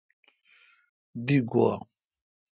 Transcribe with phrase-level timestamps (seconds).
[1.25, 1.71] دی گوا۔